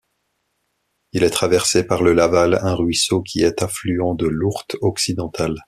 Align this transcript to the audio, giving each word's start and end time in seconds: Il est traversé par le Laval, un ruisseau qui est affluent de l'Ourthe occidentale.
Il 1.11 1.21
est 1.23 1.29
traversé 1.29 1.83
par 1.85 2.01
le 2.01 2.13
Laval, 2.13 2.57
un 2.63 2.73
ruisseau 2.73 3.21
qui 3.21 3.41
est 3.43 3.61
affluent 3.61 4.15
de 4.15 4.25
l'Ourthe 4.25 4.75
occidentale. 4.81 5.57